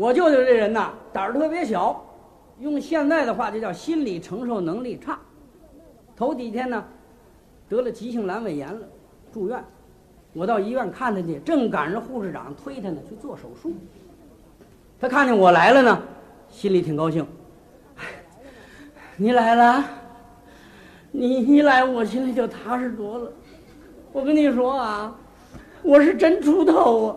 [0.00, 2.02] 我舅舅这人呐，胆儿特别小，
[2.58, 5.18] 用现在的话就叫心理承受能力差。
[6.16, 6.82] 头几天呢，
[7.68, 8.80] 得了急性阑尾炎了，
[9.30, 9.62] 住院。
[10.32, 13.74] 我到医院看他去，正赶上护士长推他呢去做手术。
[14.98, 16.02] 他看见我来了呢，
[16.48, 17.26] 心里挺高兴。
[19.18, 19.84] 你来了，
[21.10, 23.30] 你一来我心里就踏实多了。
[24.12, 25.14] 我跟你说啊，
[25.82, 27.16] 我是真出头啊。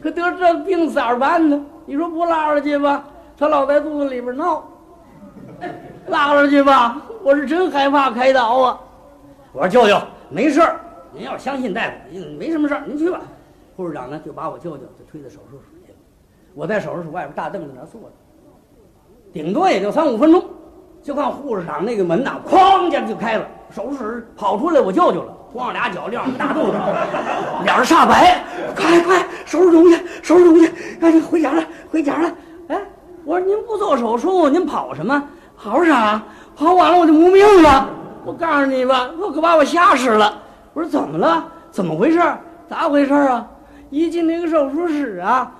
[0.00, 1.60] 可得这病咋办呢？
[1.86, 3.04] 你说不拉出去吧，
[3.36, 4.62] 他老在肚子里边闹；
[6.06, 8.80] 拉出去吧，我是真害怕开刀啊。
[9.52, 10.80] 我说舅舅没事儿，
[11.12, 13.20] 您要相信大夫，没什么事儿，您去吧。
[13.76, 15.98] 护士长呢就把我舅舅就推到手术室去了。
[16.54, 18.12] 我在手术室外边大凳子那坐着，
[19.32, 20.44] 顶多也就三五分钟，
[21.02, 25.34] 就看护士长那个门呐，哐一下就开了，手术室跑出来我舅舅了。
[25.50, 26.72] 光着俩脚，亮着大肚子，
[27.64, 28.44] 脸儿煞白，
[28.76, 32.30] 快快收拾东西，收拾东西，赶紧回家了，回家了。
[32.68, 32.78] 哎，
[33.24, 35.22] 我说您不做手术，您跑什么？
[35.56, 36.22] 跑啥？
[36.54, 37.88] 跑晚了我就没命了。
[38.26, 40.38] 我告诉你吧，我可把我吓死了。
[40.74, 41.48] 我说怎么了？
[41.70, 42.20] 怎么回事？
[42.68, 43.48] 咋回事啊？
[43.88, 45.50] 一进那个手术室啊，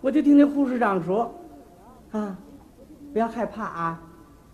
[0.00, 1.32] 我就听那护士长说
[2.10, 2.34] ：“啊，
[3.12, 4.00] 不要害怕啊，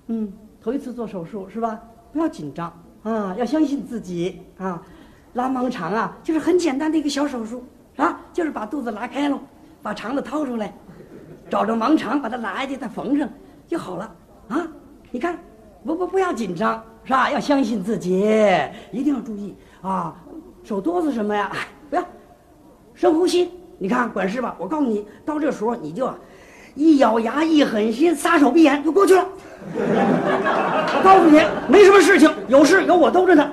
[0.08, 0.30] 嗯，
[0.62, 1.80] 头一次做手术是吧？
[2.12, 2.70] 不要紧张。”
[3.06, 4.82] 啊，要相信自己啊！
[5.34, 7.62] 拉盲肠啊，就是很简单的一个小手术
[7.94, 9.38] 啊，就是把肚子拉开喽，
[9.80, 10.74] 把肠子掏出来，
[11.48, 13.28] 找着盲肠，把它拉下去，再缝上
[13.68, 14.12] 就好了
[14.48, 14.66] 啊！
[15.12, 15.38] 你看，
[15.84, 17.30] 不不不要紧张是吧？
[17.30, 18.26] 要相信自己，
[18.90, 20.16] 一定要注意啊！
[20.64, 21.52] 手哆嗦什么呀？
[21.88, 22.04] 不要，
[22.92, 23.52] 深呼吸。
[23.78, 26.12] 你看，管事吧，我告诉你，到这时候你就
[26.76, 29.26] 一咬牙，一狠心，撒手闭眼就过去了。
[29.74, 33.50] 我告诉你，没什么事情，有事有我兜着呢。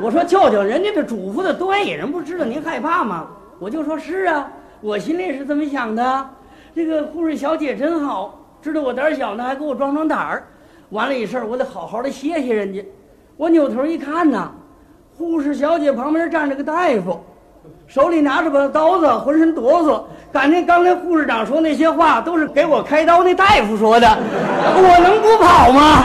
[0.00, 3.28] 我说舅舅，人家这嘱咐的对，人不知道您害怕吗？
[3.60, 6.30] 我就说是啊，我心里是这么想的。
[6.74, 10.44] 这个护士小姐真好，知道我胆小呢，还给我壮壮胆儿。
[10.90, 12.84] 完了一事儿我得好好的谢谢人家。
[13.36, 14.50] 我扭头一看呐，
[15.16, 17.20] 护士小姐旁边站着个大夫。
[17.86, 20.00] 手里拿着把刀子，浑身哆嗦，
[20.32, 26.04] 感觉刚才护士长说那些话都是给我开刀那大夫说的，我能不跑吗？